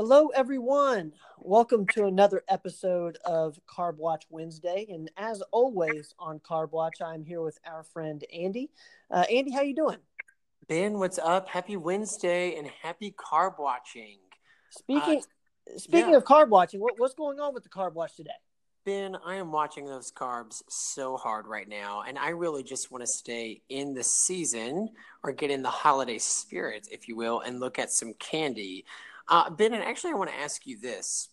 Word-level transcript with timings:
Hello, 0.00 0.28
everyone. 0.28 1.12
Welcome 1.40 1.84
to 1.88 2.04
another 2.04 2.44
episode 2.46 3.18
of 3.24 3.58
Carb 3.66 3.96
Watch 3.96 4.26
Wednesday. 4.30 4.86
And 4.88 5.10
as 5.16 5.42
always 5.50 6.14
on 6.20 6.38
Carb 6.38 6.70
Watch, 6.70 7.02
I'm 7.04 7.24
here 7.24 7.42
with 7.42 7.58
our 7.66 7.82
friend 7.82 8.22
Andy. 8.32 8.70
Uh, 9.10 9.24
Andy, 9.28 9.50
how 9.50 9.62
you 9.62 9.74
doing? 9.74 9.96
Ben, 10.68 11.00
what's 11.00 11.18
up? 11.18 11.48
Happy 11.48 11.76
Wednesday 11.76 12.54
and 12.54 12.68
happy 12.80 13.12
carb 13.18 13.58
watching. 13.58 14.18
Speaking 14.70 15.18
uh, 15.18 15.78
speaking 15.78 16.10
yeah. 16.10 16.18
of 16.18 16.22
carb 16.22 16.48
watching, 16.48 16.78
what, 16.78 16.94
what's 16.98 17.14
going 17.14 17.40
on 17.40 17.52
with 17.52 17.64
the 17.64 17.68
carb 17.68 17.94
watch 17.94 18.14
today? 18.14 18.30
Ben, 18.84 19.16
I 19.26 19.34
am 19.34 19.50
watching 19.50 19.84
those 19.84 20.12
carbs 20.12 20.62
so 20.68 21.16
hard 21.16 21.48
right 21.48 21.68
now, 21.68 22.04
and 22.06 22.16
I 22.16 22.28
really 22.28 22.62
just 22.62 22.92
want 22.92 23.02
to 23.02 23.06
stay 23.08 23.62
in 23.68 23.94
the 23.94 24.04
season 24.04 24.90
or 25.24 25.32
get 25.32 25.50
in 25.50 25.60
the 25.60 25.68
holiday 25.70 26.18
spirit, 26.18 26.86
if 26.92 27.08
you 27.08 27.16
will, 27.16 27.40
and 27.40 27.58
look 27.58 27.80
at 27.80 27.90
some 27.90 28.14
candy. 28.14 28.84
Uh, 29.28 29.50
ben, 29.50 29.74
and 29.74 29.82
actually, 29.82 30.12
I 30.12 30.16
want 30.16 30.30
to 30.30 30.36
ask 30.36 30.66
you 30.66 30.78
this: 30.80 31.28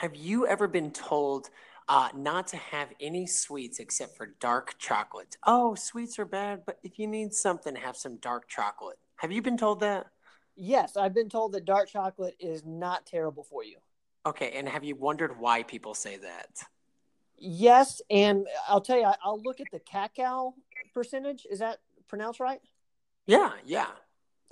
Have 0.00 0.16
you 0.16 0.46
ever 0.46 0.66
been 0.68 0.90
told 0.90 1.50
uh, 1.88 2.08
not 2.14 2.48
to 2.48 2.56
have 2.56 2.88
any 3.00 3.26
sweets 3.26 3.78
except 3.78 4.16
for 4.16 4.34
dark 4.40 4.76
chocolate. 4.78 5.36
Oh, 5.46 5.74
sweets 5.74 6.18
are 6.18 6.24
bad, 6.24 6.62
but 6.66 6.78
if 6.82 6.98
you 6.98 7.06
need 7.06 7.32
something, 7.32 7.76
have 7.76 7.96
some 7.96 8.16
dark 8.16 8.48
chocolate. 8.48 8.98
Have 9.16 9.32
you 9.32 9.40
been 9.40 9.56
told 9.56 9.80
that? 9.80 10.06
Yes, 10.56 10.96
I've 10.96 11.14
been 11.14 11.28
told 11.28 11.52
that 11.52 11.64
dark 11.64 11.88
chocolate 11.88 12.34
is 12.40 12.64
not 12.64 13.06
terrible 13.06 13.44
for 13.44 13.62
you. 13.62 13.76
Okay, 14.24 14.52
and 14.56 14.68
have 14.68 14.82
you 14.82 14.96
wondered 14.96 15.38
why 15.38 15.62
people 15.62 15.94
say 15.94 16.16
that? 16.16 16.48
Yes, 17.38 18.00
and 18.10 18.46
I'll 18.66 18.80
tell 18.80 18.98
you, 18.98 19.06
I'll 19.22 19.40
look 19.42 19.60
at 19.60 19.70
the 19.70 19.78
cacao 19.78 20.54
percentage. 20.94 21.46
Is 21.48 21.60
that 21.60 21.78
pronounced 22.08 22.40
right? 22.40 22.60
Yeah, 23.26 23.52
yeah. 23.64 23.90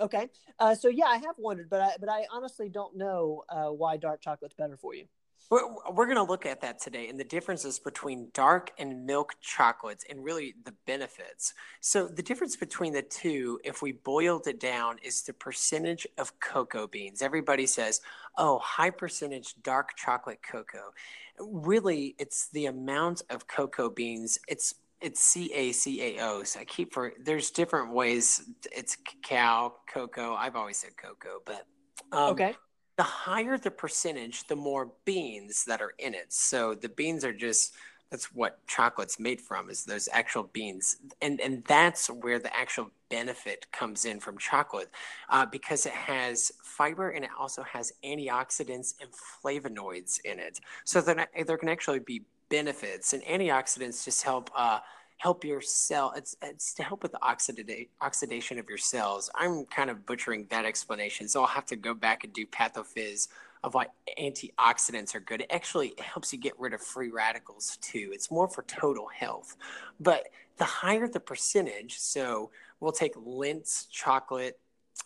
Okay, 0.00 0.28
uh, 0.58 0.74
so 0.74 0.88
yeah, 0.88 1.06
I 1.06 1.16
have 1.18 1.36
wondered, 1.38 1.70
but 1.70 1.80
I 1.80 1.92
but 2.00 2.08
I 2.08 2.26
honestly 2.32 2.68
don't 2.68 2.96
know 2.96 3.44
uh, 3.48 3.68
why 3.68 3.96
dark 3.96 4.20
chocolate's 4.20 4.54
better 4.54 4.76
for 4.76 4.94
you. 4.94 5.06
We're, 5.50 5.92
we're 5.92 6.06
going 6.06 6.16
to 6.16 6.22
look 6.22 6.46
at 6.46 6.62
that 6.62 6.80
today 6.80 7.08
and 7.08 7.20
the 7.20 7.24
differences 7.24 7.78
between 7.78 8.28
dark 8.32 8.72
and 8.78 9.04
milk 9.04 9.34
chocolates 9.42 10.04
and 10.08 10.24
really 10.24 10.54
the 10.64 10.72
benefits. 10.86 11.52
So, 11.80 12.08
the 12.08 12.22
difference 12.22 12.56
between 12.56 12.94
the 12.94 13.02
two, 13.02 13.60
if 13.62 13.82
we 13.82 13.92
boiled 13.92 14.46
it 14.46 14.58
down, 14.58 14.96
is 15.02 15.22
the 15.22 15.34
percentage 15.34 16.06
of 16.16 16.38
cocoa 16.40 16.86
beans. 16.86 17.20
Everybody 17.20 17.66
says, 17.66 18.00
oh, 18.38 18.58
high 18.58 18.90
percentage 18.90 19.54
dark 19.62 19.96
chocolate 19.96 20.40
cocoa. 20.42 20.94
Really, 21.38 22.14
it's 22.18 22.48
the 22.48 22.66
amount 22.66 23.22
of 23.28 23.46
cocoa 23.46 23.90
beans. 23.90 24.38
It's 24.48 24.74
it's 25.04 25.20
C 25.20 25.52
A 25.52 25.72
C 25.72 26.02
A 26.02 26.24
O. 26.24 26.42
So 26.42 26.60
I 26.60 26.64
keep 26.64 26.92
for 26.92 27.12
there's 27.22 27.50
different 27.50 27.92
ways. 27.92 28.42
It's 28.72 28.96
cacao, 28.96 29.74
cocoa. 29.92 30.34
I've 30.34 30.56
always 30.56 30.78
said 30.78 30.96
cocoa, 30.96 31.40
but 31.44 31.66
um, 32.12 32.30
okay 32.32 32.56
the 32.96 33.02
higher 33.02 33.58
the 33.58 33.70
percentage, 33.70 34.46
the 34.46 34.56
more 34.56 34.92
beans 35.04 35.64
that 35.64 35.80
are 35.80 35.94
in 35.98 36.14
it. 36.14 36.32
So 36.32 36.74
the 36.74 36.88
beans 36.88 37.24
are 37.24 37.32
just 37.32 37.74
that's 38.10 38.32
what 38.32 38.64
chocolate's 38.68 39.18
made 39.18 39.40
from 39.40 39.70
is 39.70 39.84
those 39.84 40.08
actual 40.12 40.44
beans 40.52 40.98
and 41.20 41.40
and 41.40 41.64
that's 41.64 42.06
where 42.08 42.38
the 42.38 42.54
actual 42.54 42.90
benefit 43.08 43.66
comes 43.72 44.04
in 44.04 44.20
from 44.20 44.38
chocolate 44.38 44.90
uh, 45.30 45.44
because 45.46 45.86
it 45.86 45.92
has 45.92 46.52
fiber 46.62 47.10
and 47.10 47.24
it 47.24 47.30
also 47.36 47.62
has 47.62 47.92
antioxidants 48.04 48.94
and 49.00 49.10
flavonoids 49.10 50.20
in 50.24 50.38
it 50.38 50.60
so 50.84 51.00
there, 51.00 51.26
there 51.46 51.58
can 51.58 51.68
actually 51.68 51.98
be 51.98 52.22
benefits 52.56 53.12
and 53.14 53.22
antioxidants 53.24 54.04
just 54.04 54.22
help 54.22 54.50
uh, 54.54 54.78
help 55.16 55.44
your 55.44 55.60
cell 55.60 56.12
it's, 56.16 56.36
it's 56.42 56.74
to 56.74 56.82
help 56.82 57.02
with 57.02 57.12
the 57.12 57.18
oxida- 57.18 57.88
oxidation 58.00 58.58
of 58.58 58.68
your 58.68 58.78
cells. 58.78 59.30
I'm 59.34 59.64
kind 59.66 59.90
of 59.90 60.06
butchering 60.06 60.46
that 60.50 60.64
explanation 60.64 61.26
so 61.28 61.40
i'll 61.40 61.56
have 61.58 61.66
to 61.66 61.76
go 61.76 61.92
back 61.94 62.24
and 62.24 62.32
do 62.32 62.44
pathophys 62.46 63.28
of 63.64 63.72
why 63.74 63.86
antioxidants 64.20 65.14
are 65.14 65.20
good. 65.20 65.40
It 65.40 65.46
actually 65.50 65.94
helps 65.98 66.32
you 66.32 66.38
get 66.38 66.52
rid 66.60 66.74
of 66.74 66.82
free 66.82 67.10
radicals 67.10 67.78
too. 67.78 68.10
It's 68.12 68.30
more 68.30 68.46
for 68.46 68.62
total 68.64 69.08
health. 69.08 69.56
But 69.98 70.28
the 70.58 70.64
higher 70.64 71.08
the 71.08 71.18
percentage 71.18 71.98
so 71.98 72.50
we'll 72.78 72.92
take 72.92 73.14
Lindt's 73.16 73.86
chocolate 73.86 74.60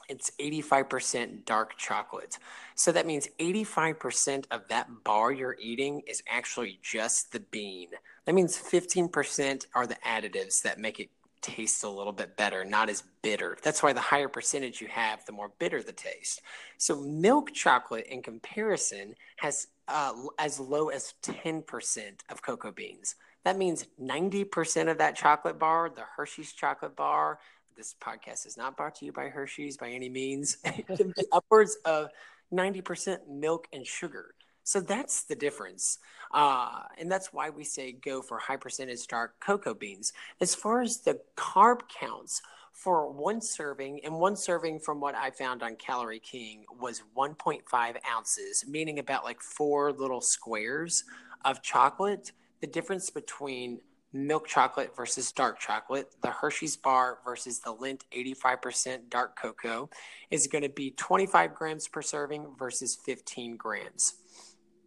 it's 0.09 0.31
85% 0.41 1.45
dark 1.45 1.77
chocolate. 1.77 2.39
So 2.75 2.93
that 2.93 3.07
means 3.07 3.29
85% 3.39 4.45
of 4.51 4.67
that 4.69 4.89
bar 5.05 5.33
you're 5.33 5.57
eating 5.61 6.03
is 6.07 6.23
actually 6.29 6.79
just 6.83 7.33
the 7.33 7.41
bean. 7.41 7.89
That 8.25 8.35
means 8.35 8.57
15% 8.59 9.67
are 9.75 9.87
the 9.87 9.97
additives 10.07 10.63
that 10.63 10.79
make 10.79 11.01
it 11.01 11.11
taste 11.41 11.85
a 11.85 11.89
little 11.89 12.13
bit 12.13 12.37
better, 12.37 12.65
not 12.65 12.89
as 12.89 13.03
bitter. 13.23 13.57
That's 13.63 13.83
why 13.83 13.93
the 13.93 14.01
higher 14.01 14.29
percentage 14.29 14.81
you 14.81 14.89
have, 14.89 15.25
the 15.25 15.33
more 15.33 15.53
bitter 15.59 15.83
the 15.83 15.93
taste. 15.93 16.43
So 16.79 17.01
milk 17.01 17.53
chocolate, 17.53 18.07
in 18.07 18.23
comparison, 18.23 19.15
has 19.37 19.69
uh, 19.87 20.13
as 20.39 20.61
low 20.61 20.89
as 20.89 21.15
10% 21.23 21.63
of 22.31 22.43
cocoa 22.43 22.73
beans. 22.73 23.15
That 23.45 23.57
means 23.57 23.87
90% 24.03 24.91
of 24.91 24.99
that 24.99 25.17
chocolate 25.17 25.59
bar, 25.59 25.89
the 25.89 26.05
Hershey's 26.17 26.53
chocolate 26.53 26.97
bar, 26.97 27.39
this 27.79 27.95
podcast 28.03 28.45
is 28.45 28.57
not 28.57 28.77
brought 28.77 28.97
to 28.97 29.07
you 29.07 29.13
by 29.13 29.29
Hershey's 29.29 29.77
by 29.77 29.89
any 29.89 30.09
means. 30.09 30.59
it 30.65 30.87
can 30.89 31.15
be 31.17 31.25
upwards 31.33 31.79
of 31.85 32.09
90% 32.53 33.29
milk 33.29 33.69
and 33.73 33.87
sugar. 33.87 34.35
So 34.65 34.81
that's 34.81 35.23
the 35.23 35.37
difference. 35.37 35.99
Uh, 36.35 36.83
and 36.99 37.11
that's 37.11 37.33
why 37.33 37.49
we 37.49 37.65
say 37.65 37.93
go 37.93 38.21
for 38.21 38.37
high 38.39 38.57
percentage 38.57 39.07
dark 39.07 39.39
cocoa 39.41 39.75
beans. 39.75 40.13
As 40.41 40.55
far 40.55 40.83
as 40.83 40.99
the 40.99 41.21
carb 41.37 41.83
counts, 41.89 42.43
for 42.73 43.11
one 43.11 43.41
serving, 43.41 43.99
and 44.05 44.15
one 44.15 44.37
serving 44.37 44.79
from 44.79 45.01
what 45.01 45.17
I 45.17 45.33
found 45.33 45.65
on 45.65 45.75
Calorie 45.75 46.21
King 46.21 46.65
was 46.81 47.03
1.5 47.17 47.97
ounces, 48.09 48.65
meaning 48.69 49.01
about 49.01 49.25
like 49.25 49.41
four 49.41 49.91
little 49.93 50.21
squares 50.21 51.03
of 51.45 51.61
chocolate. 51.61 52.31
The 52.61 52.69
difference 52.69 53.11
between 53.11 53.81
milk 54.13 54.47
chocolate 54.47 54.97
versus 54.97 55.33
dark 55.33 55.59
chocolate, 55.59 56.09
the 56.23 56.31
Hershey's 56.31 56.77
bar 56.77 57.19
versus 57.25 57.61
the 57.61 57.75
Lindt 57.75 58.03
85% 58.15 59.11
dark 59.11 59.39
cocoa 59.39 59.91
is 60.31 60.47
going 60.47 60.63
to 60.63 60.69
be 60.69 60.93
25 60.93 61.55
grams 61.55 61.89
per 61.89 62.03
serving 62.03 62.47
versus 62.59 62.97
15 63.05 63.57
grams, 63.57 64.15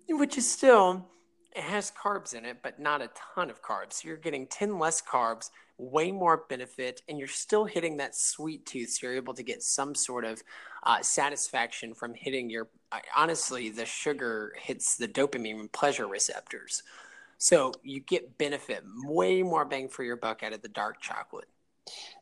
which 0.10 0.38
is 0.38 0.50
still, 0.50 1.08
it 1.56 1.64
has 1.64 1.92
carbs 1.92 2.34
in 2.34 2.46
it, 2.46 2.58
but 2.64 2.80
not 2.80 3.02
a 3.02 3.12
ton 3.36 3.50
of 3.50 3.62
carbs. 3.62 4.04
You're 4.04 4.18
getting 4.18 4.48
10 4.48 4.80
less 4.80 5.02
carbs, 5.02 5.52
way 5.78 6.12
more 6.12 6.46
benefit, 6.50 7.02
and 7.08 7.20
you're 7.20 7.28
still 7.28 7.66
hitting 7.66 7.98
that 7.98 8.16
sweet 8.16 8.66
tooth. 8.66 8.90
So 8.90 9.08
you're 9.08 9.16
able 9.16 9.34
to 9.36 9.44
get 9.44 9.62
some 9.62 9.94
sort 9.94 10.26
of 10.26 10.42
uh, 10.84 11.02
satisfaction 11.02 11.94
from 11.94 12.16
hitting 12.16 12.50
your, 12.50 12.70
uh, 12.92 13.00
honestly, 13.16 13.70
the 13.70 13.86
sugar 13.86 14.54
hits 14.60 14.96
the 14.96 15.08
dopamine 15.08 15.72
pleasure 15.72 16.08
receptors. 16.08 16.82
So 17.42 17.72
you 17.82 18.02
get 18.02 18.38
benefit, 18.38 18.84
way 19.04 19.42
more 19.42 19.66
bang 19.66 19.90
for 19.90 20.04
your 20.04 20.16
buck 20.16 20.44
out 20.44 20.54
of 20.54 20.62
the 20.62 20.70
dark 20.70 21.02
chocolate. 21.02 21.48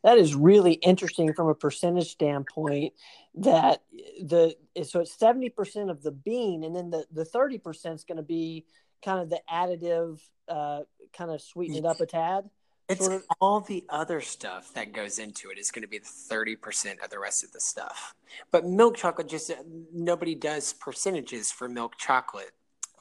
That 0.01 0.17
is 0.17 0.33
really 0.33 0.73
interesting 0.75 1.33
from 1.33 1.49
a 1.49 1.53
percentage 1.53 2.09
standpoint. 2.09 2.93
That 3.35 3.83
the 4.23 4.55
so 4.85 5.01
it's 5.01 5.19
seventy 5.19 5.49
percent 5.49 5.89
of 5.89 6.01
the 6.03 6.13
bean, 6.13 6.63
and 6.63 6.73
then 6.73 6.89
the 6.89 7.05
the 7.11 7.25
thirty 7.25 7.57
percent 7.57 7.95
is 7.95 8.05
going 8.05 8.15
to 8.15 8.23
be 8.23 8.65
kind 9.03 9.19
of 9.19 9.29
the 9.29 9.41
additive, 9.51 10.21
uh, 10.47 10.83
kind 11.11 11.31
of 11.31 11.41
sweeten 11.41 11.75
it 11.75 11.85
up 11.85 11.99
a 11.99 12.05
tad. 12.05 12.49
It's 12.87 13.05
sort 13.05 13.17
of. 13.17 13.23
all 13.41 13.59
the 13.59 13.83
other 13.89 14.21
stuff 14.21 14.73
that 14.73 14.93
goes 14.93 15.19
into 15.19 15.49
it 15.49 15.59
is 15.59 15.69
going 15.69 15.83
to 15.83 15.89
be 15.89 15.99
the 15.99 16.05
thirty 16.05 16.55
percent 16.55 16.99
of 17.03 17.09
the 17.09 17.19
rest 17.19 17.43
of 17.43 17.51
the 17.51 17.59
stuff. 17.59 18.15
But 18.51 18.65
milk 18.65 18.95
chocolate 18.95 19.27
just 19.27 19.51
nobody 19.93 20.33
does 20.33 20.71
percentages 20.71 21.51
for 21.51 21.67
milk 21.67 21.97
chocolate 21.97 22.51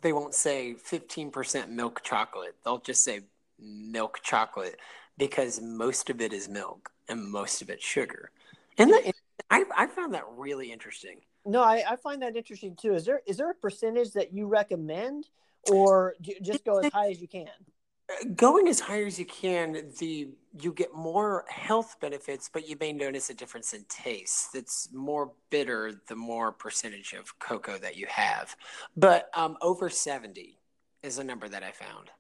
they 0.03 0.13
won't 0.13 0.35
say 0.35 0.75
15% 0.75 1.69
milk 1.69 2.03
chocolate. 2.03 2.55
They'll 2.65 2.79
just 2.79 3.05
say 3.05 3.21
milk 3.59 4.21
chocolate 4.23 4.79
because 5.17 5.61
most 5.61 6.11
of 6.11 6.21
it 6.21 6.33
is 6.33 6.49
milk 6.49 6.91
and 7.09 7.31
most 7.31 7.63
of 7.63 7.71
it's 7.71 7.85
sugar. 7.85 8.31
And 8.79 8.91
the, 8.91 9.13
I, 9.51 9.65
I 9.77 9.87
found 9.87 10.15
that 10.15 10.25
really 10.37 10.71
interesting. 10.73 11.21
No, 11.45 11.63
I, 11.63 11.83
I 11.89 11.97
find 11.97 12.23
that 12.23 12.37
interesting 12.37 12.77
too. 12.77 12.95
Is 12.95 13.05
there 13.05 13.23
is 13.27 13.39
there 13.39 13.51
a 13.51 13.55
percentage 13.55 14.13
that 14.13 14.33
you 14.33 14.47
recommend, 14.47 15.27
or 15.71 16.15
just 16.43 16.65
go 16.65 16.79
as 16.79 16.93
high 16.93 17.11
as 17.11 17.21
you 17.21 17.29
can? 17.29 17.49
Going 18.37 18.69
as 18.69 18.81
high 18.81 19.03
as 19.03 19.19
you 19.19 19.27
can 19.27 19.91
the 19.99 20.29
you 20.61 20.73
get 20.73 20.95
more 20.95 21.45
health 21.49 21.97
benefits 22.01 22.49
but 22.53 22.67
you 22.67 22.77
may 22.81 22.93
notice 22.93 23.29
a 23.29 23.35
difference 23.35 23.75
in 23.75 23.85
taste 23.89 24.53
That's 24.55 24.89
more 24.93 25.33
bitter 25.51 25.93
the 26.09 26.17
more 26.17 26.51
percentage 26.51 27.13
of 27.13 27.39
cocoa 27.39 27.79
that 27.79 27.97
you 27.97 28.07
have. 28.09 28.57
But 28.97 29.29
um, 29.35 29.57
over 29.61 29.91
70 29.91 30.59
is 31.03 31.19
a 31.19 31.25
number 31.25 31.49
that 31.49 31.63
i 31.63 31.71
found. 31.71 32.11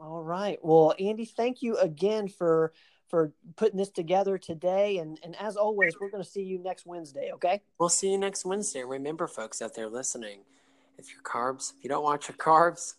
All 0.00 0.22
right. 0.22 0.58
Well 0.62 0.94
andy 0.98 1.26
thank 1.26 1.62
you 1.62 1.76
again 1.76 2.28
for 2.28 2.72
for 3.08 3.32
putting 3.56 3.76
this 3.76 3.90
together 3.90 4.38
today. 4.38 4.98
And 4.98 5.20
and 5.22 5.36
as 5.36 5.56
always 5.56 5.94
we're 6.00 6.10
going 6.10 6.24
to 6.24 6.28
see 6.28 6.42
you 6.42 6.58
next 6.58 6.86
wednesday 6.86 7.32
okay? 7.34 7.60
We'll 7.78 7.90
see 7.90 8.10
you 8.10 8.18
next 8.18 8.46
wednesday. 8.46 8.82
Remember 8.82 9.26
folks 9.26 9.60
out 9.60 9.74
there 9.74 9.90
listening 9.90 10.40
if 10.96 11.12
your 11.12 11.22
carbs 11.22 11.74
if 11.76 11.84
you 11.84 11.90
don't 11.90 12.04
watch 12.04 12.28
your 12.28 12.36
carbs 12.38 12.94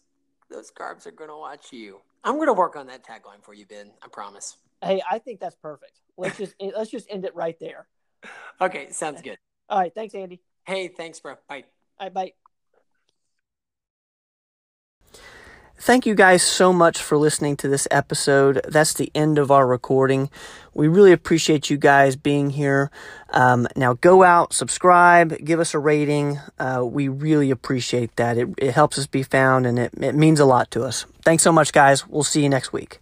those 0.52 0.72
carbs 0.72 1.08
are 1.08 1.12
going 1.12 1.30
to 1.30 1.36
watch 1.36 1.74
you 1.74 2.02
I'm 2.26 2.36
going 2.36 2.48
to 2.48 2.54
work 2.54 2.76
on 2.76 2.88
that 2.88 3.06
tagline 3.06 3.44
for 3.44 3.54
you, 3.54 3.66
Ben. 3.68 3.92
I 4.02 4.08
promise. 4.08 4.58
Hey, 4.84 5.02
I 5.10 5.20
think 5.20 5.40
that's 5.40 5.56
perfect. 5.56 6.02
Let's 6.18 6.38
just 6.38 6.56
eh, 6.60 6.72
let's 6.76 6.90
just 6.90 7.08
end 7.10 7.24
it 7.24 7.36
right 7.36 7.58
there. 7.60 7.88
Okay, 8.60 8.90
sounds 8.92 9.22
good. 9.24 9.38
All 9.70 9.80
right, 9.80 9.94
thanks, 9.94 10.16
Andy. 10.16 10.42
Hey, 10.66 10.88
thanks, 10.88 11.20
bro. 11.20 11.36
Bye. 11.48 11.66
All 12.00 12.08
right, 12.08 12.14
bye. 12.14 12.34
Thank 15.78 16.06
you 16.06 16.16
guys 16.16 16.42
so 16.42 16.74
much 16.74 17.02
for 17.02 17.18
listening 17.18 17.58
to 17.58 17.68
this 17.68 17.88
episode. 17.92 18.62
That's 18.68 18.94
the 18.94 19.12
end 19.14 19.38
of 19.38 19.52
our 19.52 19.68
recording. 19.68 20.30
We 20.74 20.88
really 20.88 21.12
appreciate 21.12 21.70
you 21.70 21.78
guys 21.78 22.16
being 22.16 22.50
here. 22.50 22.90
Um, 23.30 23.68
now 23.76 23.94
go 23.94 24.24
out, 24.24 24.54
subscribe, 24.54 25.38
give 25.44 25.60
us 25.60 25.74
a 25.74 25.80
rating. 25.80 26.40
Uh, 26.58 26.84
we 26.84 27.08
really 27.08 27.52
appreciate 27.52 28.16
that. 28.16 28.38
It, 28.38 28.50
it 28.58 28.72
helps 28.72 28.98
us 28.98 29.06
be 29.06 29.24
found 29.24 29.68
and 29.68 29.78
it, 29.78 29.92
it 30.02 30.16
means 30.16 30.40
a 30.40 30.46
lot 30.46 30.72
to 30.72 30.84
us. 30.84 31.06
Thanks 31.24 31.44
so 31.44 31.52
much, 31.52 31.72
guys. 31.72 32.08
We'll 32.08 32.24
see 32.24 32.42
you 32.42 32.50
next 32.50 32.74
week. 32.74 33.00